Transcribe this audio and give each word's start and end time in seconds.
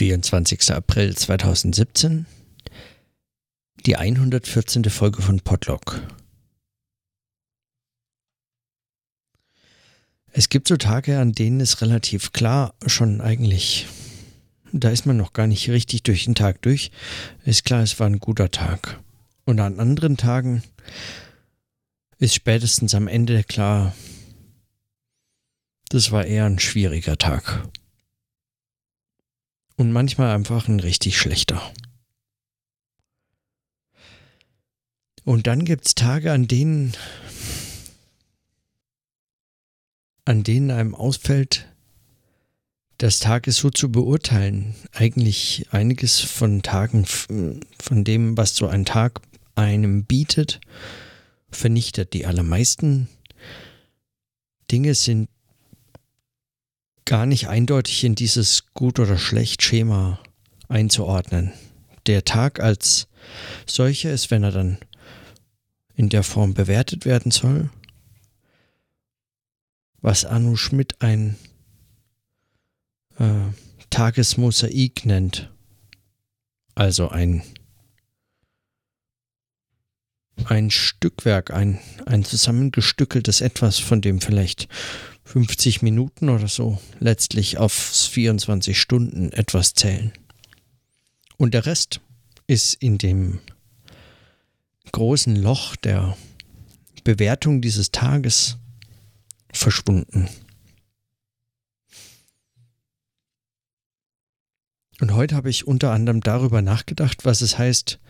24. 0.00 0.72
April 0.72 1.14
2017, 1.14 2.24
die 3.84 3.96
114. 3.96 4.84
Folge 4.84 5.20
von 5.20 5.40
Podlog. 5.40 6.00
Es 10.32 10.48
gibt 10.48 10.68
so 10.68 10.78
Tage, 10.78 11.18
an 11.18 11.32
denen 11.32 11.60
ist 11.60 11.82
relativ 11.82 12.32
klar 12.32 12.72
schon 12.86 13.20
eigentlich, 13.20 13.88
da 14.72 14.88
ist 14.88 15.04
man 15.04 15.18
noch 15.18 15.34
gar 15.34 15.46
nicht 15.46 15.68
richtig 15.68 16.02
durch 16.04 16.24
den 16.24 16.34
Tag 16.34 16.62
durch, 16.62 16.90
ist 17.44 17.66
klar, 17.66 17.82
es 17.82 18.00
war 18.00 18.06
ein 18.06 18.20
guter 18.20 18.50
Tag. 18.50 19.00
Und 19.44 19.60
an 19.60 19.78
anderen 19.78 20.16
Tagen 20.16 20.62
ist 22.16 22.34
spätestens 22.34 22.94
am 22.94 23.06
Ende 23.06 23.44
klar, 23.44 23.94
das 25.90 26.10
war 26.10 26.24
eher 26.24 26.46
ein 26.46 26.58
schwieriger 26.58 27.18
Tag 27.18 27.68
und 29.80 29.92
manchmal 29.92 30.34
einfach 30.34 30.68
ein 30.68 30.78
richtig 30.78 31.16
schlechter. 31.16 31.62
Und 35.24 35.46
dann 35.46 35.64
gibt 35.64 35.86
es 35.86 35.94
Tage, 35.94 36.32
an 36.32 36.46
denen, 36.46 36.92
an 40.26 40.42
denen 40.42 40.70
einem 40.70 40.94
ausfällt, 40.94 41.66
das 42.98 43.20
Tages 43.20 43.56
so 43.56 43.70
zu 43.70 43.90
beurteilen. 43.90 44.74
Eigentlich 44.92 45.66
einiges 45.70 46.20
von 46.20 46.60
Tagen, 46.60 47.06
von 47.06 48.04
dem, 48.04 48.36
was 48.36 48.54
so 48.54 48.68
ein 48.68 48.84
Tag 48.84 49.22
einem 49.54 50.04
bietet, 50.04 50.60
vernichtet. 51.50 52.12
Die 52.12 52.26
allermeisten 52.26 53.08
Dinge 54.70 54.94
sind 54.94 55.30
gar 57.04 57.26
nicht 57.26 57.48
eindeutig 57.48 58.04
in 58.04 58.14
dieses 58.14 58.72
gut 58.74 58.98
oder 58.98 59.18
schlecht 59.18 59.62
Schema 59.62 60.20
einzuordnen. 60.68 61.52
Der 62.06 62.24
Tag 62.24 62.60
als 62.60 63.08
solcher 63.66 64.12
ist, 64.12 64.30
wenn 64.30 64.42
er 64.42 64.52
dann 64.52 64.78
in 65.94 66.08
der 66.08 66.22
Form 66.22 66.54
bewertet 66.54 67.04
werden 67.04 67.30
soll, 67.30 67.70
was 70.00 70.24
Anu 70.24 70.56
Schmidt 70.56 71.02
ein 71.02 71.36
äh, 73.18 73.52
Tagesmosaik 73.90 75.04
nennt. 75.04 75.52
Also 76.74 77.10
ein, 77.10 77.42
ein 80.46 80.70
Stückwerk, 80.70 81.50
ein, 81.50 81.78
ein 82.06 82.24
zusammengestückeltes 82.24 83.42
Etwas, 83.42 83.78
von 83.78 84.00
dem 84.00 84.20
vielleicht 84.20 84.68
50 85.30 85.82
Minuten 85.82 86.28
oder 86.28 86.48
so 86.48 86.80
letztlich 86.98 87.56
auf 87.56 87.72
24 87.72 88.76
Stunden 88.76 89.30
etwas 89.32 89.74
zählen. 89.74 90.12
Und 91.36 91.54
der 91.54 91.66
Rest 91.66 92.00
ist 92.48 92.74
in 92.74 92.98
dem 92.98 93.38
großen 94.90 95.36
Loch 95.36 95.76
der 95.76 96.16
Bewertung 97.04 97.62
dieses 97.62 97.92
Tages 97.92 98.56
verschwunden. 99.52 100.28
Und 105.00 105.14
heute 105.14 105.36
habe 105.36 105.48
ich 105.48 105.64
unter 105.64 105.92
anderem 105.92 106.22
darüber 106.22 106.60
nachgedacht, 106.60 107.24
was 107.24 107.40
es 107.40 107.56
heißt, 107.56 108.00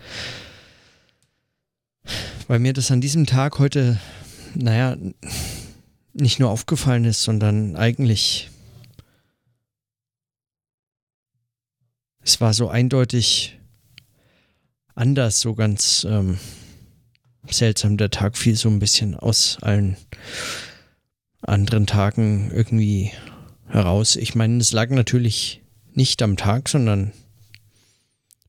weil 2.49 2.61
mir 2.61 2.73
das 2.73 2.91
an 2.91 3.03
diesem 3.03 3.27
Tag 3.27 3.59
heute, 3.59 4.01
naja, 4.55 4.97
nicht 6.21 6.39
nur 6.39 6.51
aufgefallen 6.51 7.05
ist, 7.05 7.23
sondern 7.23 7.77
eigentlich 7.77 8.51
es 12.23 12.41
war 12.41 12.55
so 12.55 12.69
eindeutig 12.69 13.59
anders, 14.95 15.41
so 15.41 15.55
ganz 15.55 16.07
ähm, 16.09 16.39
seltsam. 17.49 17.97
Der 17.97 18.11
Tag 18.11 18.37
fiel 18.37 18.57
so 18.57 18.69
ein 18.69 18.79
bisschen 18.79 19.17
aus 19.17 19.59
allen 19.63 19.97
anderen 21.43 21.87
Tagen 21.87 22.51
irgendwie 22.55 23.11
heraus. 23.67 24.17
Ich 24.17 24.35
meine, 24.35 24.59
es 24.59 24.73
lag 24.73 24.91
natürlich 24.91 25.63
nicht 25.93 26.23
am 26.23 26.37
Tag, 26.37 26.69
sondern 26.69 27.13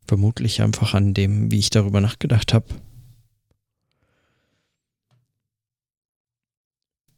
vermutlich 0.08 0.62
einfach 0.62 0.94
an 0.94 1.14
dem, 1.14 1.52
wie 1.52 1.60
ich 1.60 1.70
darüber 1.70 2.02
nachgedacht 2.02 2.54
habe. 2.54 2.66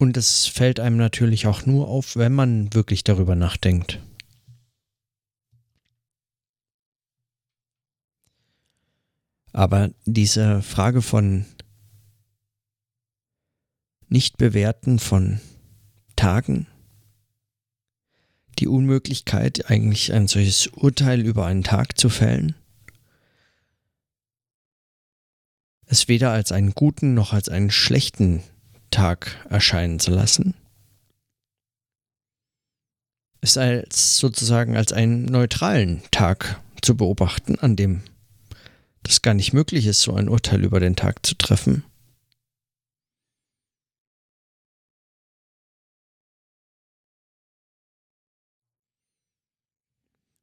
Und 0.04 0.18
es 0.18 0.46
fällt 0.46 0.80
einem 0.80 0.98
natürlich 0.98 1.46
auch 1.46 1.64
nur 1.64 1.88
auf, 1.88 2.16
wenn 2.16 2.34
man 2.34 2.74
wirklich 2.74 3.04
darüber 3.04 3.34
nachdenkt. 3.36 4.02
Aber 9.54 9.92
diese 10.04 10.60
Frage 10.60 11.00
von 11.00 11.46
Nichtbewerten 14.08 14.98
von 14.98 15.40
Tagen, 16.16 16.66
die 18.58 18.68
Unmöglichkeit, 18.68 19.70
eigentlich 19.70 20.12
ein 20.12 20.28
solches 20.28 20.66
Urteil 20.66 21.22
über 21.22 21.46
einen 21.46 21.64
Tag 21.64 21.96
zu 21.96 22.10
fällen, 22.10 22.54
es 25.86 26.08
weder 26.08 26.30
als 26.30 26.52
einen 26.52 26.74
guten 26.74 27.14
noch 27.14 27.32
als 27.32 27.48
einen 27.48 27.70
schlechten 27.70 28.42
Tag 28.94 29.44
erscheinen 29.50 29.98
zu 29.98 30.12
lassen. 30.12 30.54
Es 33.40 33.58
als 33.58 34.18
sozusagen 34.18 34.76
als 34.76 34.92
einen 34.92 35.24
neutralen 35.24 36.00
Tag 36.12 36.62
zu 36.80 36.96
beobachten, 36.96 37.58
an 37.58 37.74
dem 37.74 38.04
das 39.02 39.20
gar 39.20 39.34
nicht 39.34 39.52
möglich 39.52 39.86
ist, 39.86 40.00
so 40.00 40.14
ein 40.14 40.28
Urteil 40.28 40.62
über 40.62 40.78
den 40.78 40.94
Tag 40.94 41.26
zu 41.26 41.34
treffen. 41.34 41.82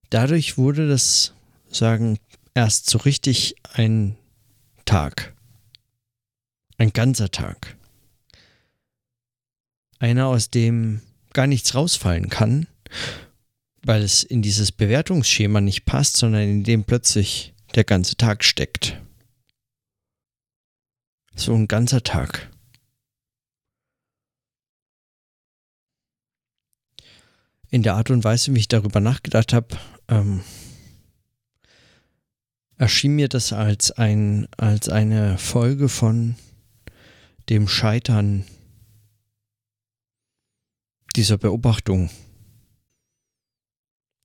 Dadurch 0.10 0.58
wurde 0.58 0.90
das, 0.90 1.34
sagen, 1.70 2.20
erst 2.54 2.90
so 2.90 2.98
richtig 2.98 3.56
ein 3.76 4.18
Tag. 4.84 5.34
Ein 6.78 6.92
ganzer 6.92 7.32
Tag 7.32 7.78
einer, 10.02 10.28
aus 10.28 10.50
dem 10.50 11.02
gar 11.34 11.48
nichts 11.48 11.76
rausfallen 11.76 12.30
kann, 12.30 12.68
weil 13.84 14.02
es 14.02 14.24
in 14.24 14.42
dieses 14.42 14.72
Bewertungsschema 14.72 15.62
nicht 15.62 15.86
passt, 15.86 16.18
sondern 16.18 16.44
in 16.44 16.64
dem 16.64 16.84
plötzlich 16.84 17.54
der 17.76 17.84
ganze 17.84 18.16
Tag 18.18 18.44
steckt. 18.44 19.00
So 21.36 21.54
ein 21.54 21.68
ganzer 21.68 22.04
Tag. 22.04 22.50
In 27.70 27.84
der 27.84 27.96
Art 27.96 28.10
und 28.10 28.24
Weise, 28.24 28.54
wie 28.54 28.60
ich 28.60 28.68
darüber 28.68 29.00
nachgedacht 29.00 29.54
habe, 29.54 29.78
ähm, 30.10 30.44
erschien 32.76 33.16
mir 33.16 33.30
das 33.30 33.54
als, 33.54 33.92
ein, 33.92 34.48
als 34.58 34.90
eine 34.90 35.38
Folge 35.38 35.88
von 35.88 36.36
dem 37.50 37.70
Scheitern 37.70 38.46
dieser 41.14 41.38
Beobachtung. 41.38 42.10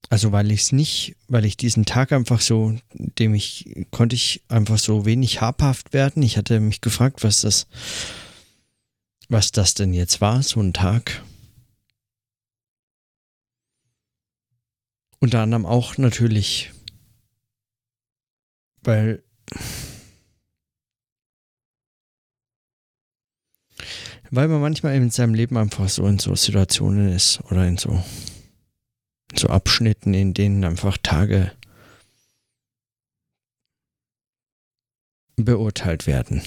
Also 0.09 0.31
weil 0.31 0.51
ich 0.53 0.61
es 0.63 0.73
nicht, 0.73 1.17
weil 1.27 1.45
ich 1.45 1.57
diesen 1.57 1.85
Tag 1.85 2.13
einfach 2.13 2.41
so, 2.41 2.77
dem 2.93 3.35
ich, 3.35 3.87
konnte 3.91 4.15
ich 4.15 4.43
einfach 4.49 4.79
so 4.79 5.05
wenig 5.05 5.41
habhaft 5.41 5.93
werden. 5.93 6.23
Ich 6.23 6.37
hatte 6.37 6.61
mich 6.61 6.81
gefragt, 6.81 7.25
was 7.25 7.41
das, 7.41 7.67
was 9.29 9.51
das 9.51 9.75
denn 9.75 9.93
jetzt 9.93 10.21
war, 10.21 10.43
so 10.43 10.61
ein 10.61 10.73
Tag. 10.73 11.23
Unter 15.19 15.41
anderem 15.41 15.67
auch 15.67 15.99
natürlich, 15.99 16.73
weil 18.83 19.25
Weil 24.31 24.49
man 24.49 24.61
manchmal 24.61 24.95
in 24.97 25.11
seinem 25.11 25.35
Leben 25.35 25.57
einfach 25.57 25.89
so 25.89 26.07
in 26.07 26.19
so 26.19 26.35
Situationen 26.35 27.09
ist 27.13 27.41
oder 27.45 27.67
in 27.67 27.77
so, 27.77 28.03
so 29.35 29.49
Abschnitten, 29.49 30.15
in 30.15 30.35
denen 30.35 30.65
einfach 30.65 30.99
Tage 30.99 31.53
beurteilt 35.37 36.07
werden. 36.07 36.43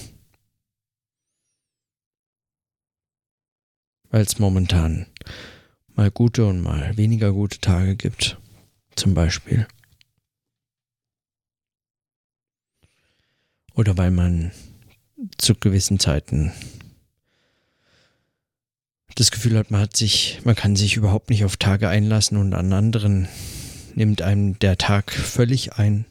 Weil 4.10 4.22
es 4.22 4.38
momentan 4.38 5.06
mal 5.94 6.10
gute 6.10 6.46
und 6.46 6.60
mal 6.60 6.96
weniger 6.96 7.32
gute 7.32 7.60
Tage 7.60 7.96
gibt, 7.96 8.38
zum 8.96 9.14
Beispiel. 9.14 9.66
Oder 13.74 13.96
weil 13.96 14.10
man 14.10 14.50
zu 15.38 15.54
gewissen 15.54 16.00
Zeiten 16.00 16.52
das 19.14 19.30
Gefühl 19.30 19.58
hat, 19.58 19.70
man 19.70 19.80
hat 19.80 19.96
sich, 19.96 20.40
man 20.44 20.54
kann 20.54 20.76
sich 20.76 20.96
überhaupt 20.96 21.30
nicht 21.30 21.44
auf 21.44 21.56
Tage 21.56 21.88
einlassen 21.88 22.36
und 22.36 22.54
an 22.54 22.72
anderen 22.72 23.28
nimmt 23.94 24.22
einem 24.22 24.58
der 24.58 24.78
Tag 24.78 25.12
völlig 25.12 25.74
ein. 25.74 26.06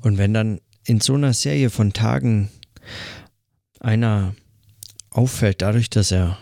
Und 0.00 0.18
wenn 0.18 0.34
dann 0.34 0.60
in 0.84 1.00
so 1.00 1.14
einer 1.14 1.32
Serie 1.32 1.70
von 1.70 1.92
Tagen 1.92 2.50
einer 3.78 4.34
auffällt, 5.10 5.62
dadurch, 5.62 5.90
dass 5.90 6.10
er, 6.10 6.38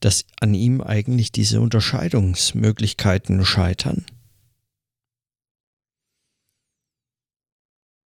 dass 0.00 0.24
an 0.40 0.54
ihm 0.54 0.80
eigentlich 0.80 1.32
diese 1.32 1.60
Unterscheidungsmöglichkeiten 1.60 3.44
scheitern, 3.44 4.06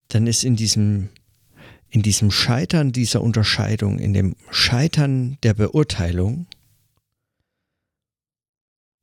dann 0.09 0.26
ist 0.26 0.44
in 0.44 0.56
diesem, 0.56 1.09
in 1.90 2.02
diesem 2.02 2.31
Scheitern 2.31 2.92
dieser 2.92 3.20
Unterscheidung, 3.20 3.98
in 3.98 4.12
dem 4.12 4.37
Scheitern 4.50 5.38
der 5.42 5.54
Beurteilung, 5.54 6.46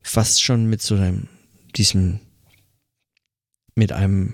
fast 0.02 0.42
schon 0.42 0.70
mit 0.70 0.82
so 0.82 0.96
einem, 0.96 1.28
diesem, 1.76 2.20
mit 3.76 3.92
einem, 3.92 4.34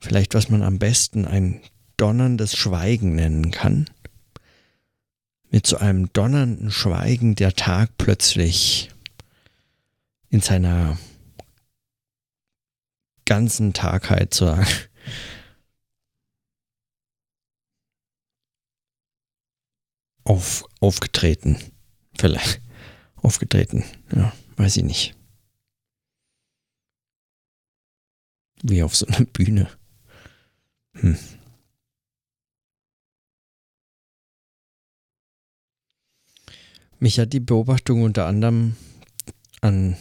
vielleicht 0.00 0.34
was 0.34 0.48
man 0.48 0.62
am 0.62 0.78
besten 0.78 1.24
ein 1.24 1.60
donnerndes 1.96 2.56
Schweigen 2.56 3.14
nennen 3.14 3.52
kann, 3.52 3.88
mit 5.50 5.66
so 5.66 5.76
einem 5.76 6.12
donnernden 6.12 6.70
Schweigen 6.70 7.36
der 7.36 7.54
Tag 7.54 7.90
plötzlich 7.96 8.90
in 10.30 10.40
seiner 10.40 10.98
ganzen 13.24 13.72
Tagheit 13.72 14.34
sagen, 14.34 14.66
auf, 20.24 20.64
aufgetreten. 20.80 21.58
Vielleicht. 22.18 22.60
Aufgetreten. 23.16 23.84
Ja, 24.14 24.32
weiß 24.56 24.78
ich 24.78 24.84
nicht. 24.84 25.14
Wie 28.62 28.82
auf 28.82 28.94
so 28.94 29.06
einer 29.06 29.24
Bühne. 29.24 29.70
Hm. 30.94 31.18
Mich 36.98 37.18
hat 37.18 37.32
die 37.32 37.40
Beobachtung 37.40 38.02
unter 38.02 38.26
anderem 38.26 38.76
an, 39.60 39.96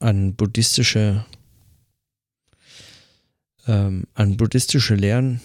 an 0.00 0.34
buddhistische 0.34 1.24
ähm, 3.66 4.04
an 4.14 4.36
buddhistische 4.36 4.94
Lehren 4.94 5.40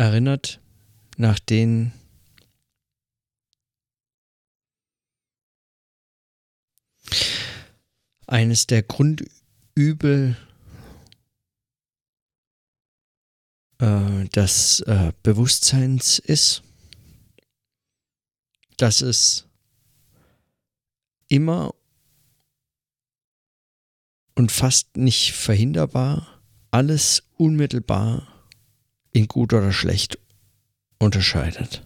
erinnert, 0.00 0.62
nach 1.18 1.38
denen 1.38 1.92
eines 8.26 8.66
der 8.66 8.82
Grundübel 8.82 10.38
äh, 13.78 14.24
des 14.30 14.80
äh, 14.80 15.12
Bewusstseins 15.22 16.18
ist, 16.18 16.62
dass 18.78 19.02
es 19.02 19.46
immer 21.28 21.74
und 24.34 24.50
fast 24.50 24.96
nicht 24.96 25.32
verhinderbar 25.34 26.40
alles 26.70 27.22
unmittelbar 27.36 28.39
in 29.12 29.26
gut 29.26 29.52
oder 29.52 29.72
schlecht 29.72 30.18
unterscheidet. 30.98 31.82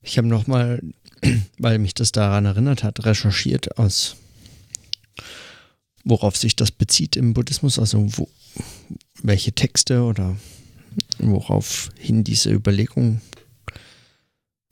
Ich 0.00 0.18
habe 0.18 0.28
nochmal, 0.28 0.82
weil 1.58 1.78
mich 1.78 1.94
das 1.94 2.12
daran 2.12 2.44
erinnert 2.44 2.82
hat, 2.82 3.04
recherchiert, 3.04 3.78
aus 3.78 4.16
worauf 6.04 6.36
sich 6.36 6.54
das 6.54 6.70
bezieht 6.70 7.16
im 7.16 7.32
Buddhismus, 7.32 7.78
also 7.78 8.06
wo, 8.18 8.28
welche 9.22 9.52
Texte 9.52 10.02
oder 10.02 10.36
worauf 11.18 11.90
hin 11.98 12.22
diese 12.24 12.52
Überlegung 12.52 13.22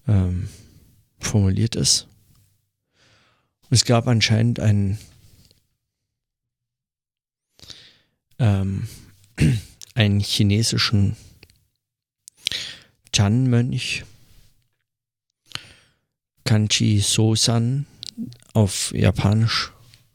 ähm, 0.06 0.48
formuliert 1.18 1.74
ist. 1.74 2.06
Es 3.70 3.86
gab 3.86 4.06
anscheinend 4.06 4.60
einen 4.60 4.98
ähm, 8.42 8.88
einen 9.94 10.20
chinesischen 10.20 11.16
Chan-Mönch, 13.12 14.04
Kanchi 16.44 16.98
Sosan, 16.98 17.86
auf 18.52 18.92
Japanisch 18.94 19.72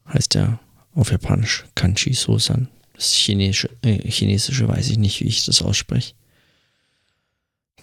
heißt 0.07 0.35
er, 0.35 0.59
auf 0.93 1.11
Japanisch 1.11 1.65
Kanchi 1.73 2.13
Sosan. 2.13 2.67
Das 2.93 3.13
Chinesische, 3.13 3.69
äh, 3.81 3.99
Chinesische 4.09 4.67
weiß 4.67 4.89
ich 4.89 4.97
nicht, 4.97 5.21
wie 5.21 5.27
ich 5.27 5.45
das 5.45 5.61
ausspreche. 5.61 6.13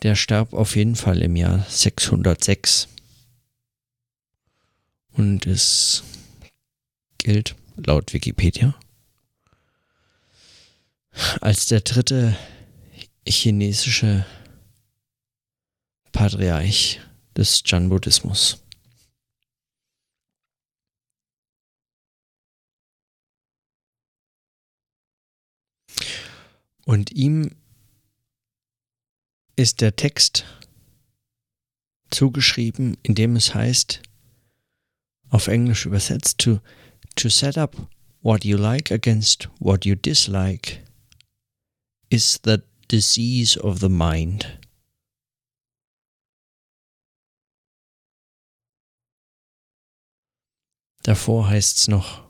Der 0.02 0.14
starb 0.14 0.52
auf 0.52 0.76
jeden 0.76 0.96
Fall 0.96 1.23
im 1.23 1.37
Jahr 1.37 1.64
606. 1.69 2.88
Und 5.12 5.46
es 5.46 6.02
gilt 7.19 7.55
laut 7.76 8.12
Wikipedia 8.12 8.75
als 11.40 11.66
der 11.66 11.81
dritte 11.81 12.37
chinesische 13.26 14.26
Patriarch 16.12 17.00
des 17.37 17.62
Chan-Buddhismus. 17.62 18.61
Und 26.87 27.12
ihm 27.12 27.56
ist 29.56 29.81
der 29.81 29.96
Text 29.96 30.44
zugeschrieben, 32.10 32.96
in 33.02 33.14
dem 33.14 33.37
es 33.37 33.55
heißt, 33.55 34.02
auf 35.31 35.49
Englisch 35.49 35.87
übersetzt, 35.87 36.38
to, 36.38 36.60
to 37.17 37.28
set 37.28 37.56
up 37.56 37.88
what 38.22 38.44
you 38.44 38.56
like 38.56 38.93
against 38.93 39.49
what 39.58 39.84
you 39.84 39.94
dislike 39.94 40.84
is 42.10 42.38
the 42.43 42.62
disease 42.88 43.56
of 43.56 43.81
the 43.81 43.88
mind. 43.88 44.58
Davor 51.02 51.44
heißt's 51.44 51.86
noch, 51.88 52.22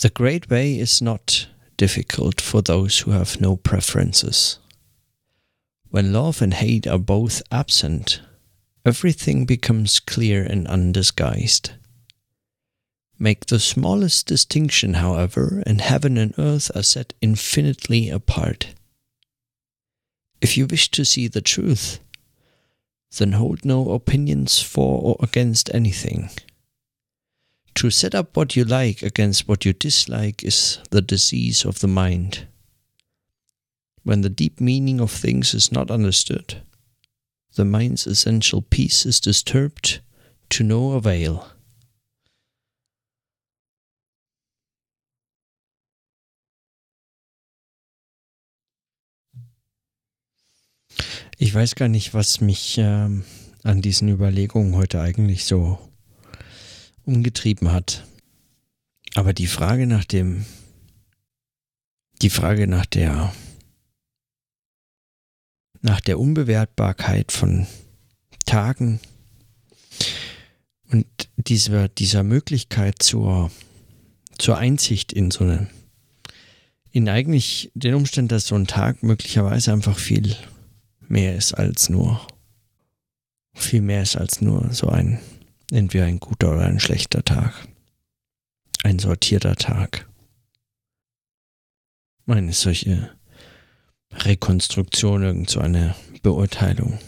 The 0.00 0.10
great 0.10 0.50
way 0.50 0.78
is 0.78 1.00
not 1.00 1.48
difficult 1.78 2.38
for 2.38 2.60
those 2.60 3.00
who 3.00 3.12
have 3.12 3.40
no 3.40 3.56
preferences. 3.56 4.58
When 5.88 6.12
love 6.12 6.42
and 6.42 6.52
hate 6.52 6.86
are 6.86 6.98
both 6.98 7.42
absent, 7.50 8.20
everything 8.84 9.46
becomes 9.46 9.98
clear 9.98 10.42
and 10.44 10.68
undisguised. 10.68 11.72
Make 13.18 13.46
the 13.46 13.58
smallest 13.58 14.26
distinction, 14.26 14.94
however, 14.94 15.62
and 15.66 15.80
heaven 15.80 16.18
and 16.18 16.34
earth 16.38 16.70
are 16.74 16.82
set 16.82 17.14
infinitely 17.22 18.10
apart. 18.10 18.74
If 20.42 20.56
you 20.56 20.66
wish 20.66 20.90
to 20.90 21.04
see 21.04 21.26
the 21.26 21.40
truth, 21.40 21.98
then 23.16 23.32
hold 23.32 23.64
no 23.64 23.92
opinions 23.92 24.60
for 24.60 25.00
or 25.00 25.16
against 25.20 25.74
anything. 25.74 26.28
To 27.76 27.90
set 27.90 28.14
up 28.14 28.36
what 28.36 28.54
you 28.56 28.64
like 28.64 29.02
against 29.02 29.48
what 29.48 29.64
you 29.64 29.72
dislike 29.72 30.44
is 30.44 30.78
the 30.90 31.02
disease 31.02 31.64
of 31.64 31.80
the 31.80 31.88
mind. 31.88 32.46
When 34.02 34.20
the 34.20 34.30
deep 34.30 34.60
meaning 34.60 35.00
of 35.00 35.10
things 35.10 35.54
is 35.54 35.72
not 35.72 35.90
understood, 35.90 36.62
the 37.54 37.64
mind's 37.64 38.06
essential 38.06 38.60
peace 38.62 39.06
is 39.06 39.20
disturbed 39.20 40.00
to 40.50 40.62
no 40.62 40.92
avail. 40.92 41.50
Ich 51.38 51.54
weiß 51.54 51.74
gar 51.74 51.88
nicht, 51.88 52.14
was 52.14 52.40
mich 52.40 52.76
ähm, 52.78 53.24
an 53.62 53.82
diesen 53.82 54.08
Überlegungen 54.08 54.74
heute 54.74 55.02
eigentlich 55.02 55.44
so 55.44 55.78
umgetrieben 57.04 57.72
hat. 57.72 58.06
Aber 59.14 59.34
die 59.34 59.46
Frage 59.46 59.86
nach 59.86 60.06
dem, 60.06 60.46
die 62.22 62.30
Frage 62.30 62.66
nach 62.66 62.86
der, 62.86 63.34
nach 65.82 66.00
der 66.00 66.18
Unbewertbarkeit 66.18 67.32
von 67.32 67.66
Tagen 68.46 68.98
und 70.90 71.06
dieser, 71.36 71.88
dieser 71.88 72.22
Möglichkeit 72.22 73.02
zur, 73.02 73.50
zur 74.38 74.56
Einsicht 74.56 75.12
in 75.12 75.30
so 75.30 75.44
eine, 75.44 75.68
in 76.92 77.10
eigentlich 77.10 77.70
den 77.74 77.94
Umstand, 77.94 78.32
dass 78.32 78.46
so 78.46 78.54
ein 78.54 78.66
Tag 78.66 79.02
möglicherweise 79.02 79.72
einfach 79.74 79.98
viel 79.98 80.34
mehr 81.08 81.36
ist 81.36 81.54
als 81.54 81.88
nur, 81.88 82.26
viel 83.54 83.82
mehr 83.82 84.02
ist 84.02 84.16
als 84.16 84.40
nur 84.40 84.72
so 84.72 84.88
ein, 84.88 85.20
entweder 85.70 86.04
ein 86.04 86.20
guter 86.20 86.52
oder 86.52 86.66
ein 86.66 86.80
schlechter 86.80 87.24
Tag. 87.24 87.68
Ein 88.82 88.98
sortierter 88.98 89.56
Tag. 89.56 90.08
Eine 92.26 92.52
solche 92.52 93.10
Rekonstruktion, 94.12 95.22
irgend 95.22 95.50
so 95.50 95.60
eine 95.60 95.94
Beurteilung, 96.22 96.98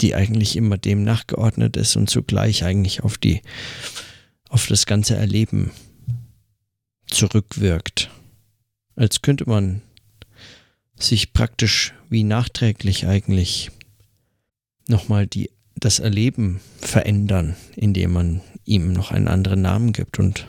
die 0.00 0.14
eigentlich 0.14 0.56
immer 0.56 0.78
dem 0.78 1.04
nachgeordnet 1.04 1.76
ist 1.76 1.96
und 1.96 2.08
zugleich 2.10 2.64
eigentlich 2.64 3.02
auf 3.02 3.18
die, 3.18 3.42
auf 4.48 4.66
das 4.66 4.86
ganze 4.86 5.16
Erleben 5.16 5.70
zurückwirkt. 7.06 8.10
Als 8.96 9.22
könnte 9.22 9.48
man 9.48 9.82
sich 11.02 11.32
praktisch 11.32 11.94
wie 12.08 12.24
nachträglich 12.24 13.06
eigentlich 13.06 13.70
nochmal 14.88 15.26
die, 15.26 15.50
das 15.76 15.98
Erleben 15.98 16.60
verändern, 16.80 17.56
indem 17.76 18.12
man 18.12 18.40
ihm 18.64 18.92
noch 18.92 19.10
einen 19.10 19.28
anderen 19.28 19.62
Namen 19.62 19.92
gibt 19.92 20.18
und 20.18 20.46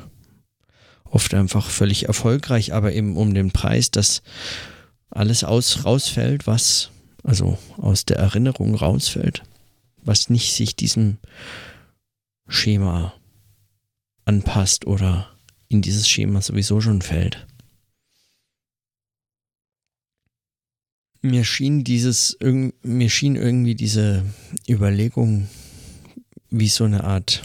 oft 1.05 1.33
einfach 1.33 1.69
völlig 1.69 2.07
erfolgreich, 2.07 2.73
aber 2.73 2.93
eben 2.93 3.17
um 3.17 3.33
den 3.33 3.51
Preis, 3.51 3.91
dass 3.91 4.23
alles 5.09 5.43
aus, 5.43 5.85
rausfällt, 5.85 6.47
was 6.47 6.89
also 7.23 7.57
aus 7.77 8.05
der 8.05 8.17
Erinnerung 8.17 8.75
rausfällt, 8.75 9.43
was 10.03 10.29
nicht 10.29 10.53
sich 10.53 10.75
diesem 10.75 11.17
Schema 12.47 13.13
anpasst 14.25 14.85
oder 14.85 15.29
in 15.69 15.81
dieses 15.81 16.09
Schema 16.09 16.41
sowieso 16.41 16.81
schon 16.81 17.01
fällt. 17.01 17.45
Mir 21.25 21.45
schien 21.45 21.85
dieses, 21.85 22.37
mir 22.41 23.09
schien 23.09 23.37
irgendwie 23.37 23.75
diese 23.75 24.25
Überlegung 24.67 25.47
wie 26.49 26.67
so 26.67 26.83
eine 26.83 27.05
Art 27.05 27.43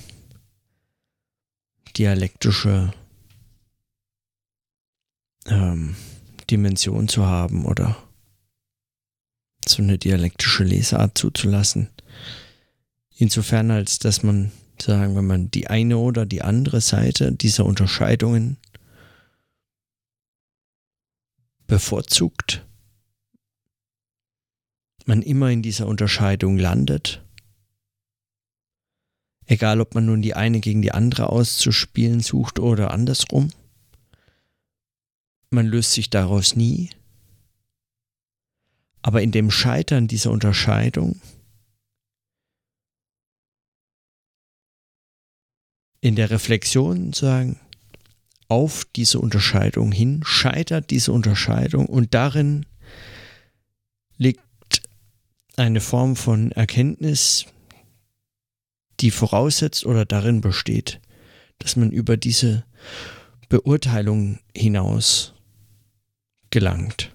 dialektische 1.96 2.92
ähm, 5.46 5.94
Dimension 6.50 7.06
zu 7.06 7.24
haben 7.24 7.66
oder 7.66 7.96
so 9.64 9.80
eine 9.80 9.96
dialektische 9.96 10.64
Lesart 10.64 11.16
zuzulassen. 11.16 11.88
Insofern 13.16 13.70
als 13.70 14.00
dass 14.00 14.24
man 14.24 14.50
sagen, 14.82 15.14
wenn 15.14 15.26
man 15.26 15.52
die 15.52 15.68
eine 15.68 15.98
oder 15.98 16.26
die 16.26 16.42
andere 16.42 16.80
Seite 16.80 17.30
dieser 17.30 17.64
Unterscheidungen 17.64 18.56
bevorzugt, 21.68 22.64
man 25.08 25.22
immer 25.22 25.50
in 25.50 25.62
dieser 25.62 25.86
Unterscheidung 25.86 26.58
landet. 26.58 27.24
Egal, 29.46 29.80
ob 29.80 29.94
man 29.94 30.04
nun 30.04 30.20
die 30.20 30.34
eine 30.34 30.60
gegen 30.60 30.82
die 30.82 30.92
andere 30.92 31.30
auszuspielen 31.30 32.20
sucht 32.20 32.58
oder 32.58 32.90
andersrum. 32.90 33.50
Man 35.48 35.66
löst 35.66 35.92
sich 35.92 36.10
daraus 36.10 36.54
nie. 36.54 36.90
Aber 39.00 39.22
in 39.22 39.32
dem 39.32 39.50
Scheitern 39.50 40.06
dieser 40.06 40.30
Unterscheidung 40.30 41.18
in 46.02 46.14
der 46.14 46.30
Reflexion 46.30 47.14
sagen, 47.14 47.58
auf 48.48 48.84
diese 48.84 49.18
Unterscheidung 49.18 49.92
hin, 49.92 50.20
scheitert 50.24 50.90
diese 50.90 51.12
Unterscheidung 51.12 51.86
und 51.86 52.12
darin 52.14 52.66
liegt 54.16 54.47
eine 55.58 55.80
Form 55.80 56.16
von 56.16 56.52
Erkenntnis, 56.52 57.46
die 59.00 59.10
voraussetzt 59.10 59.86
oder 59.86 60.04
darin 60.04 60.40
besteht, 60.40 61.00
dass 61.58 61.76
man 61.76 61.90
über 61.90 62.16
diese 62.16 62.64
Beurteilung 63.48 64.38
hinaus 64.54 65.34
gelangt. 66.50 67.12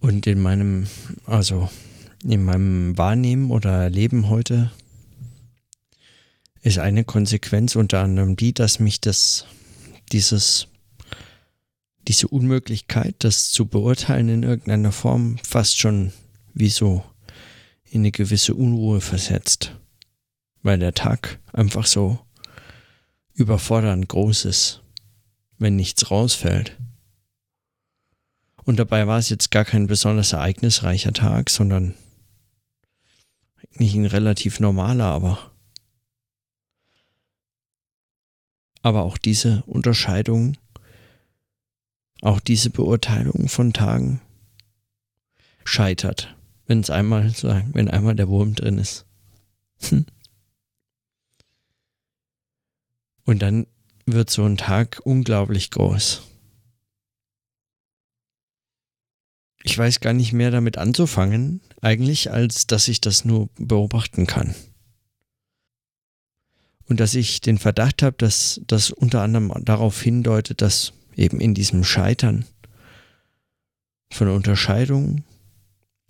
Und 0.00 0.26
in 0.26 0.40
meinem, 0.40 0.88
also 1.26 1.70
in 2.24 2.44
meinem 2.44 2.98
Wahrnehmen 2.98 3.50
oder 3.50 3.70
Erleben 3.70 4.28
heute 4.28 4.72
ist 6.62 6.78
eine 6.78 7.04
Konsequenz 7.04 7.76
unter 7.76 8.00
anderem 8.00 8.36
die, 8.36 8.52
dass 8.52 8.80
mich 8.80 9.00
das, 9.00 9.46
dieses, 10.10 10.66
diese 12.08 12.28
Unmöglichkeit, 12.28 13.16
das 13.20 13.50
zu 13.50 13.66
beurteilen 13.66 14.28
in 14.28 14.42
irgendeiner 14.42 14.92
Form 14.92 15.38
fast 15.44 15.78
schon 15.78 16.12
wie 16.54 16.70
so 16.70 17.04
in 17.84 18.00
eine 18.00 18.12
gewisse 18.12 18.54
Unruhe 18.54 19.00
versetzt, 19.00 19.76
weil 20.62 20.78
der 20.78 20.94
Tag 20.94 21.38
einfach 21.52 21.86
so 21.86 22.18
überfordernd 23.34 24.08
groß 24.08 24.46
ist, 24.46 24.82
wenn 25.58 25.76
nichts 25.76 26.10
rausfällt. 26.10 26.76
Und 28.64 28.78
dabei 28.78 29.06
war 29.06 29.18
es 29.18 29.28
jetzt 29.28 29.50
gar 29.50 29.64
kein 29.64 29.86
besonders 29.86 30.32
ereignisreicher 30.32 31.12
Tag, 31.12 31.50
sondern 31.50 31.94
nicht 33.74 33.94
ein 33.94 34.06
relativ 34.06 34.60
normaler, 34.60 35.06
aber 35.06 35.52
aber 38.82 39.02
auch 39.02 39.16
diese 39.16 39.62
Unterscheidung, 39.66 40.56
auch 42.22 42.40
diese 42.40 42.70
Beurteilung 42.70 43.48
von 43.48 43.72
Tagen 43.72 44.22
scheitert, 45.64 46.34
wenn 46.66 46.80
es 46.80 46.88
einmal 46.88 47.30
sagen, 47.30 47.70
wenn 47.74 47.90
einmal 47.90 48.14
der 48.14 48.28
Wurm 48.28 48.54
drin 48.54 48.78
ist. 48.78 49.04
Hm. 49.88 50.06
Und 53.24 53.42
dann 53.42 53.66
wird 54.06 54.30
so 54.30 54.44
ein 54.44 54.56
Tag 54.56 55.00
unglaublich 55.04 55.70
groß. 55.70 56.22
Ich 59.64 59.78
weiß 59.78 60.00
gar 60.00 60.12
nicht 60.12 60.32
mehr 60.32 60.50
damit 60.50 60.78
anzufangen, 60.78 61.60
eigentlich, 61.80 62.32
als 62.32 62.66
dass 62.66 62.88
ich 62.88 63.00
das 63.00 63.24
nur 63.24 63.48
beobachten 63.56 64.26
kann. 64.26 64.54
Und 66.84 66.98
dass 66.98 67.14
ich 67.14 67.40
den 67.40 67.58
Verdacht 67.58 68.02
habe, 68.02 68.16
dass 68.18 68.60
das 68.66 68.90
unter 68.90 69.22
anderem 69.22 69.52
darauf 69.64 70.00
hindeutet, 70.02 70.62
dass 70.62 70.92
eben 71.16 71.40
in 71.40 71.54
diesem 71.54 71.84
Scheitern 71.84 72.44
von 74.10 74.28
Unterscheidung, 74.28 75.24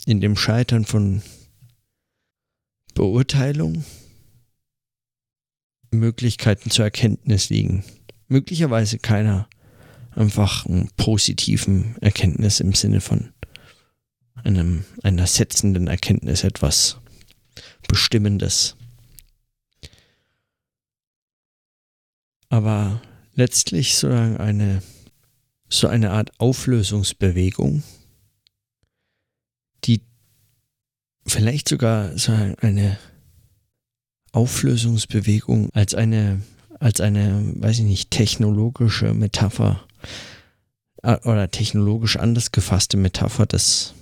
in 0.07 0.21
dem 0.21 0.37
Scheitern 0.37 0.85
von 0.85 1.23
Beurteilung, 2.95 3.85
Möglichkeiten 5.91 6.71
zur 6.71 6.87
Erkenntnis 6.87 7.51
liegen. 7.51 7.85
Möglicherweise 8.29 8.99
keiner 8.99 9.49
einfach 10.11 10.67
einen 10.67 10.91
positiven 10.97 11.97
Erkenntnis 12.01 12.61
im 12.61 12.75
Sinne 12.75 13.01
von 13.01 13.33
einem, 14.45 14.85
einer 15.03 15.27
setzenden 15.27 15.87
Erkenntnis 15.87 16.45
etwas 16.45 16.99
Bestimmendes. 17.89 18.77
Aber 22.49 23.01
letztlich 23.35 23.95
so 23.95 24.09
eine, 24.09 24.83
so 25.73 25.89
eine 25.89 26.11
Art 26.11 26.31
Auflösungsbewegung, 26.39 27.83
die 29.85 30.03
vielleicht 31.27 31.69
sogar 31.69 32.17
so 32.19 32.33
eine 32.33 32.99
Auflösungsbewegung 34.33 35.71
als 35.73 35.95
eine, 35.95 36.43
als 36.79 37.01
eine, 37.01 37.53
weiß 37.57 37.79
ich 37.79 37.85
nicht, 37.85 38.11
technologische 38.11 39.15
Metapher 39.15 39.83
oder 41.03 41.51
technologisch 41.51 42.17
anders 42.17 42.53
gefasste 42.53 42.97
Metapher 42.97 43.47
des 43.47 43.95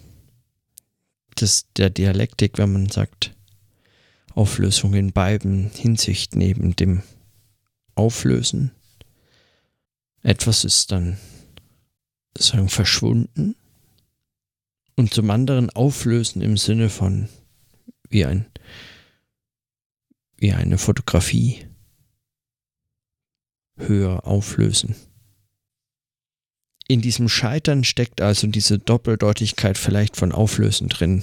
des, 1.40 1.66
der 1.76 1.88
Dialektik, 1.88 2.58
wenn 2.58 2.72
man 2.72 2.90
sagt, 2.90 3.32
Auflösung 4.34 4.94
in 4.94 5.12
beiden 5.12 5.70
Hinsichten, 5.70 6.38
neben 6.38 6.76
dem 6.76 7.02
Auflösen. 7.94 8.72
Etwas 10.22 10.64
ist 10.64 10.92
dann 10.92 11.16
sagen 12.36 12.68
verschwunden 12.68 13.56
und 14.96 15.12
zum 15.12 15.30
anderen 15.30 15.70
Auflösen 15.70 16.42
im 16.42 16.56
Sinne 16.56 16.88
von 16.88 17.28
wie 18.08 18.24
ein 18.24 18.46
wie 20.36 20.52
eine 20.52 20.78
Fotografie 20.78 21.66
höher 23.76 24.26
auflösen. 24.26 24.96
In 26.88 27.02
diesem 27.02 27.28
Scheitern 27.28 27.84
steckt 27.84 28.20
also 28.20 28.46
diese 28.46 28.78
Doppeldeutigkeit 28.78 29.78
vielleicht 29.78 30.16
von 30.16 30.32
Auflösen 30.32 30.88
drin. 30.88 31.22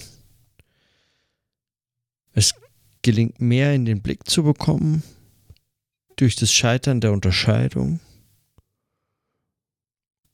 Es 2.31 2.53
gelingt 3.01 3.41
mehr 3.41 3.73
in 3.73 3.85
den 3.85 4.01
Blick 4.01 4.29
zu 4.29 4.43
bekommen, 4.43 5.03
durch 6.15 6.35
das 6.35 6.53
Scheitern 6.53 7.01
der 7.01 7.11
Unterscheidung 7.11 7.99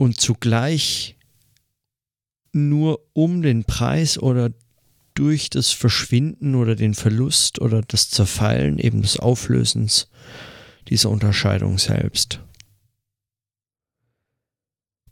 und 0.04 0.20
zugleich 0.20 1.16
nur 2.52 3.00
um 3.14 3.42
den 3.42 3.64
Preis 3.64 4.18
oder 4.18 4.52
durch 5.14 5.50
das 5.50 5.72
Verschwinden 5.72 6.56
oder 6.56 6.76
den 6.76 6.94
Verlust 6.94 7.62
oder 7.62 7.82
das 7.82 8.10
Zerfallen 8.10 8.80
eben 8.80 9.02
des 9.02 9.18
Auflösens 9.18 10.10
dieser 10.90 11.10
Unterscheidung 11.10 11.78
selbst. 11.78 12.42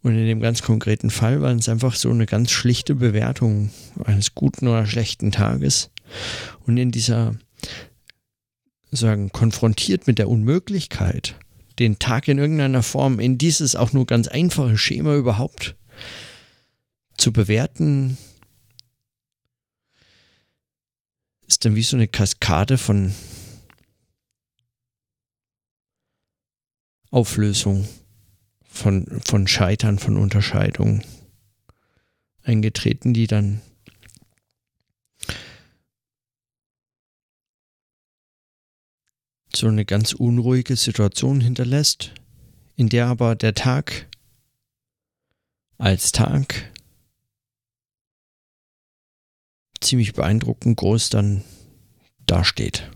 Und 0.04 0.18
in 0.18 0.26
dem 0.26 0.42
ganz 0.42 0.62
konkreten 0.62 1.10
Fall 1.10 1.42
war 1.42 1.56
es 1.56 1.70
einfach 1.70 1.96
so 1.96 2.10
eine 2.10 2.26
ganz 2.26 2.52
schlichte 2.52 2.94
Bewertung 2.94 3.72
eines 4.04 4.36
guten 4.36 4.68
oder 4.68 4.86
schlechten 4.86 5.32
Tages. 5.32 5.90
Und 6.68 6.76
in 6.76 6.92
dieser, 6.92 7.38
sagen, 8.92 9.32
konfrontiert 9.32 10.06
mit 10.08 10.20
der 10.20 10.28
Unmöglichkeit, 10.28 11.40
den 11.80 12.00
Tag 12.00 12.28
in 12.28 12.38
irgendeiner 12.38 12.84
Form 12.84 13.20
in 13.20 13.38
dieses 13.38 13.76
auch 13.76 13.94
nur 13.94 14.06
ganz 14.06 14.28
einfache 14.28 14.78
Schema 14.78 15.16
überhaupt 15.16 15.76
zu 17.18 17.32
bewerten, 17.32 18.18
ist 21.48 21.66
dann 21.66 21.76
wie 21.76 21.84
so 21.84 21.98
eine 21.98 22.08
Kaskade 22.08 22.78
von 22.78 23.14
Auflösung, 27.10 27.88
von, 28.64 29.22
von 29.26 29.48
Scheitern, 29.48 30.00
von 30.00 30.18
Unterscheidung 30.18 31.02
eingetreten, 32.44 33.14
die 33.14 33.28
dann 33.28 33.62
so 39.56 39.68
eine 39.68 39.86
ganz 39.86 40.14
unruhige 40.14 40.76
Situation 40.76 41.42
hinterlässt, 41.42 42.14
in 42.76 42.90
der 42.90 43.08
aber 43.08 43.36
der 43.36 43.54
Tag 43.54 44.08
als 45.78 46.12
Tag 46.12 46.72
ziemlich 49.80 50.14
beeindruckend 50.14 50.78
groß 50.78 51.10
dann 51.10 51.44
dasteht. 52.28 52.90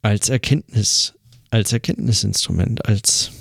Als 0.01 0.29
Erkenntnis, 0.29 1.13
als 1.49 1.71
Erkenntnisinstrument, 1.71 2.85
als, 2.85 3.31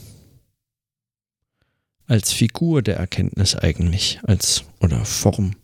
als 2.07 2.33
Figur 2.33 2.83
der 2.83 2.99
Erkenntnis 2.99 3.57
eigentlich, 3.57 4.21
als 4.25 4.65
oder 4.81 5.05
Form, 5.05 5.57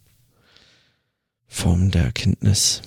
Form 1.47 1.91
der 1.91 2.05
Erkenntnis. 2.05 2.83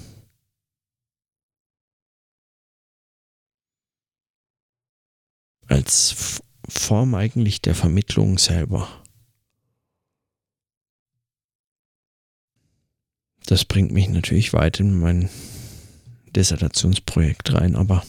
Als 5.67 6.41
Form 6.71 7.15
eigentlich 7.15 7.61
der 7.61 7.75
Vermittlung 7.75 8.37
selber. 8.37 8.87
Das 13.45 13.65
bringt 13.65 13.91
mich 13.91 14.07
natürlich 14.07 14.53
weit 14.53 14.79
in 14.79 14.97
mein 14.97 15.29
Dissertationsprojekt 16.35 17.53
rein, 17.53 17.75
aber 17.75 18.05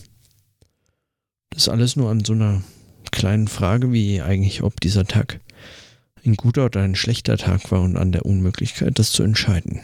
das 1.51 1.65
ist 1.65 1.69
alles 1.69 1.97
nur 1.97 2.11
an 2.11 2.25
so 2.25 2.35
einer 2.35 2.63
kleinen 3.11 3.49
Frage, 3.49 3.93
wie 3.93 4.23
eigentlich, 4.23 4.63
ob 4.63 4.81
dieser 4.81 5.05
Tag 5.05 5.41
ein 6.25 6.37
guter 6.37 6.67
oder 6.67 6.83
ein 6.83 6.95
schlechter 6.95 7.37
Tag 7.37 7.73
war 7.73 7.83
und 7.83 7.97
an 7.97 8.13
der 8.13 8.25
Unmöglichkeit, 8.25 8.99
das 8.99 9.11
zu 9.11 9.25
entscheiden. 9.25 9.81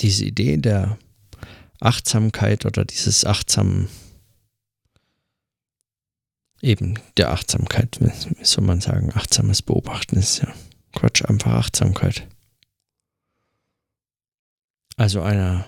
Diese 0.00 0.24
Idee 0.24 0.58
der 0.58 0.96
Achtsamkeit 1.80 2.64
oder 2.64 2.84
dieses 2.84 3.24
achtsamen 3.24 3.88
eben 6.62 6.98
der 7.16 7.30
Achtsamkeit, 7.30 7.98
wie 8.00 8.44
soll 8.44 8.64
man 8.64 8.80
sagen, 8.80 9.12
achtsames 9.14 9.62
Beobachten 9.62 10.16
ist 10.16 10.38
ja 10.38 10.52
Quatsch, 10.92 11.24
einfach 11.24 11.52
Achtsamkeit. 11.52 12.26
Also 14.96 15.20
einer 15.20 15.66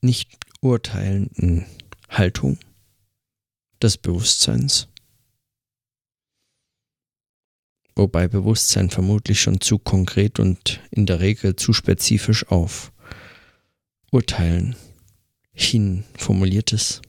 nicht 0.00 0.38
urteilenden 0.60 1.66
Haltung 2.08 2.58
des 3.82 3.98
Bewusstseins. 3.98 4.88
Wobei 7.96 8.26
Bewusstsein 8.26 8.90
vermutlich 8.90 9.40
schon 9.40 9.60
zu 9.60 9.78
konkret 9.78 10.40
und 10.40 10.80
in 10.90 11.06
der 11.06 11.20
Regel 11.20 11.54
zu 11.54 11.72
spezifisch 11.72 12.48
auf 12.48 12.92
Urteilen 14.10 14.74
hin 15.52 16.04
formuliert 16.16 16.72
ist. 16.72 17.02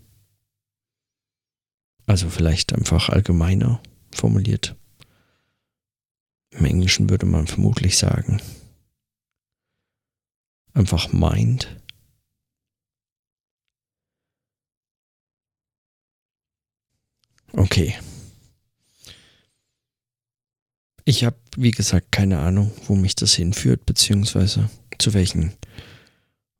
Also 2.06 2.30
vielleicht 2.30 2.74
einfach 2.74 3.10
allgemeiner 3.10 3.82
formuliert. 4.12 4.76
Im 6.52 6.66
Englischen 6.66 7.10
würde 7.10 7.26
man 7.26 7.48
vermutlich 7.48 7.98
sagen, 7.98 8.42
einfach 10.74 11.12
mind. 11.12 11.82
Okay. 17.54 17.96
Ich 21.06 21.24
habe, 21.24 21.38
wie 21.56 21.72
gesagt, 21.72 22.12
keine 22.12 22.40
Ahnung, 22.40 22.72
wo 22.88 22.96
mich 22.96 23.16
das 23.16 23.34
hinführt, 23.34 23.86
beziehungsweise 23.86 24.70
zu 24.98 25.14
welchen 25.14 25.54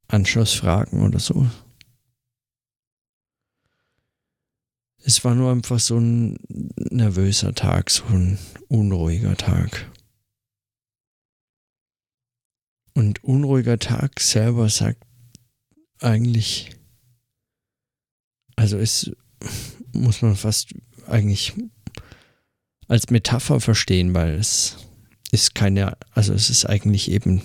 Anschlussfragen 0.08 1.02
oder 1.02 1.20
so. 1.20 1.50
Es 5.08 5.24
war 5.24 5.36
nur 5.36 5.52
einfach 5.52 5.80
so 5.80 6.00
ein 6.00 6.40
nervöser 6.50 7.54
Tag, 7.54 7.92
so 7.92 8.04
ein 8.06 8.40
unruhiger 8.70 9.38
Tag. 9.38 9.92
Und 12.96 13.24
unruhiger 13.24 13.78
Tag 13.78 14.20
selber 14.20 14.68
sagt 14.68 15.04
eigentlich, 16.00 16.72
also 18.56 18.80
es 18.80 19.12
muss 19.94 20.24
man 20.24 20.36
fast 20.36 20.74
eigentlich 21.06 21.54
als 22.88 23.12
Metapher 23.12 23.60
verstehen, 23.60 24.16
weil 24.16 24.34
es 24.40 24.78
ist 25.30 25.54
keine, 25.54 25.98
also 26.14 26.34
es 26.34 26.50
ist 26.50 26.66
eigentlich 26.66 27.12
eben 27.12 27.44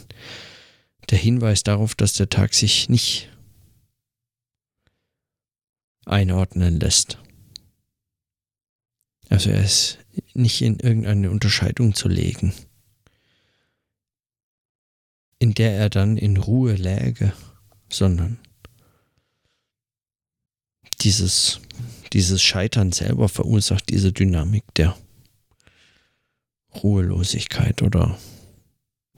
der 1.11 1.19
Hinweis 1.19 1.63
darauf, 1.63 1.95
dass 1.95 2.15
der 2.15 2.31
Tag 2.31 2.55
sich 2.55 2.89
nicht 2.89 3.29
einordnen 6.07 6.81
lässt. 6.81 7.19
Also 9.31 9.51
er 9.51 9.65
ist 9.65 9.99
nicht 10.35 10.61
in 10.61 10.81
irgendeine 10.81 11.31
Unterscheidung 11.31 11.95
zu 11.95 12.09
legen, 12.09 12.53
in 15.39 15.55
der 15.55 15.73
er 15.73 15.89
dann 15.89 16.17
in 16.17 16.37
Ruhe 16.37 16.75
läge, 16.75 17.33
sondern 17.89 18.39
dieses, 21.01 21.61
dieses 22.13 22.43
Scheitern 22.43 22.91
selber 22.91 23.29
verursacht 23.29 23.89
diese 23.89 24.13
Dynamik 24.13 24.65
der 24.75 24.99
Ruhelosigkeit 26.75 27.83
oder 27.83 28.19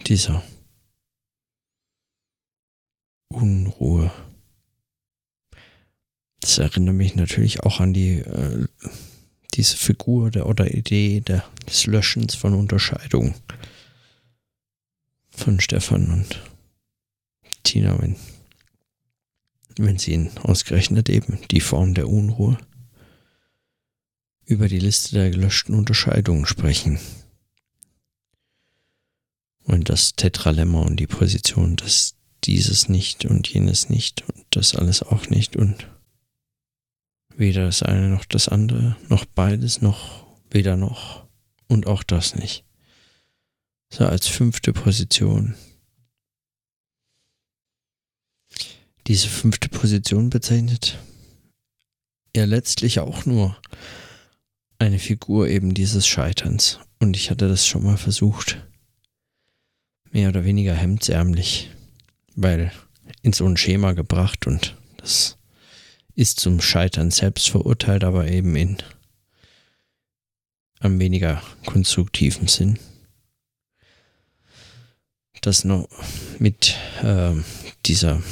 dieser 0.06 0.44
Unruhe. 3.28 4.12
Das 6.40 6.58
erinnert 6.58 6.96
mich 6.96 7.14
natürlich 7.14 7.62
auch 7.62 7.80
an 7.80 7.94
die 7.94 8.18
äh, 8.18 8.66
diese 9.54 9.76
Figur 9.76 10.30
der, 10.30 10.46
oder 10.46 10.72
Idee 10.72 11.20
der, 11.20 11.44
des 11.68 11.86
Löschens 11.86 12.34
von 12.34 12.54
Unterscheidung 12.54 13.34
von 15.30 15.60
Stefan 15.60 16.10
und 16.10 16.42
Tina, 17.62 18.00
wenn, 18.00 18.16
wenn 19.76 19.98
sie 19.98 20.12
ihn 20.12 20.30
ausgerechnet 20.38 21.08
eben 21.08 21.38
die 21.50 21.60
Form 21.60 21.94
der 21.94 22.08
Unruhe 22.08 22.58
über 24.44 24.68
die 24.68 24.78
Liste 24.78 25.14
der 25.14 25.30
gelöschten 25.30 25.74
Unterscheidungen 25.74 26.46
sprechen. 26.46 26.98
Und 29.64 29.88
das 29.88 30.14
Tetralemma 30.14 30.82
und 30.82 30.96
die 30.96 31.06
Position, 31.06 31.76
dass 31.76 32.14
dieses 32.44 32.88
nicht 32.88 33.24
und 33.24 33.48
jenes 33.48 33.88
nicht 33.88 34.28
und 34.28 34.44
das 34.50 34.74
alles 34.74 35.02
auch 35.02 35.30
nicht 35.30 35.56
und 35.56 35.86
weder 37.36 37.66
das 37.66 37.82
eine 37.82 38.08
noch 38.08 38.24
das 38.24 38.48
andere, 38.48 38.96
noch 39.08 39.24
beides, 39.24 39.80
noch 39.80 40.26
weder 40.50 40.76
noch 40.76 41.26
und 41.68 41.86
auch 41.86 42.02
das 42.02 42.34
nicht. 42.34 42.64
So 43.92 44.06
als 44.06 44.26
fünfte 44.26 44.72
Position. 44.72 45.54
Diese 49.06 49.28
fünfte 49.28 49.68
Position 49.68 50.30
bezeichnet 50.30 50.98
ja 52.34 52.44
letztlich 52.44 53.00
auch 53.00 53.26
nur 53.26 53.56
eine 54.78 54.98
Figur 54.98 55.48
eben 55.48 55.74
dieses 55.74 56.06
Scheiterns. 56.06 56.80
Und 56.98 57.16
ich 57.16 57.30
hatte 57.30 57.48
das 57.48 57.66
schon 57.66 57.82
mal 57.82 57.96
versucht 57.96 58.58
mehr 60.10 60.28
oder 60.28 60.44
weniger 60.44 60.74
hemdsärmlich, 60.74 61.70
weil 62.36 62.72
in 63.22 63.32
so 63.32 63.46
ein 63.46 63.56
Schema 63.56 63.92
gebracht 63.92 64.46
und 64.46 64.76
das 64.98 65.38
ist 66.14 66.40
zum 66.40 66.60
Scheitern 66.60 67.10
selbst 67.10 67.48
verurteilt, 67.50 68.04
aber 68.04 68.28
eben 68.28 68.54
in 68.56 68.78
einem 70.80 70.98
weniger 70.98 71.42
konstruktiven 71.64 72.48
Sinn. 72.48 72.78
Das 75.40 75.64
noch 75.64 75.88
mit 76.38 76.76
äh, 77.02 77.32
dieser 77.86 78.22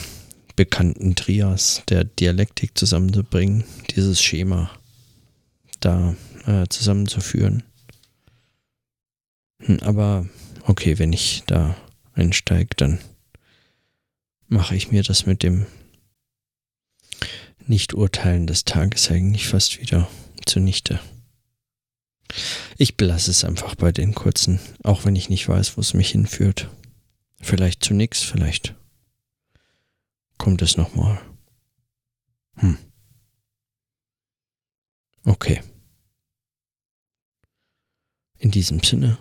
bekannten 0.54 1.16
Trias 1.16 1.82
der 1.88 2.04
Dialektik 2.04 2.76
zusammenzubringen, 2.78 3.64
dieses 3.96 4.22
Schema 4.22 4.70
da 5.80 6.14
äh, 6.46 6.66
zusammenzuführen. 6.68 7.62
Hm, 9.62 9.80
aber 9.80 10.28
okay, 10.64 10.98
wenn 10.98 11.12
ich 11.12 11.42
da 11.46 11.74
einsteige, 12.12 12.74
dann 12.76 12.98
mache 14.48 14.76
ich 14.76 14.92
mir 14.92 15.02
das 15.02 15.26
mit 15.26 15.42
dem 15.42 15.66
Nicht-Urteilen 17.70 18.48
des 18.48 18.64
Tages 18.64 19.12
eigentlich 19.12 19.46
fast 19.46 19.80
wieder 19.80 20.10
zunichte. 20.44 20.98
Ich 22.76 22.96
belasse 22.96 23.30
es 23.30 23.44
einfach 23.44 23.76
bei 23.76 23.92
den 23.92 24.12
kurzen, 24.12 24.58
auch 24.82 25.04
wenn 25.04 25.14
ich 25.14 25.28
nicht 25.30 25.48
weiß, 25.48 25.76
wo 25.76 25.80
es 25.80 25.94
mich 25.94 26.10
hinführt. 26.10 26.68
Vielleicht 27.40 27.84
zu 27.84 27.94
nix, 27.94 28.24
vielleicht 28.24 28.74
kommt 30.36 30.62
es 30.62 30.76
nochmal. 30.76 31.22
Hm. 32.56 32.76
Okay. 35.24 35.62
In 38.38 38.50
diesem 38.50 38.82
Sinne. 38.82 39.16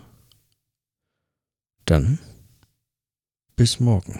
Dann 1.84 2.18
bis 3.54 3.78
morgen. 3.78 4.18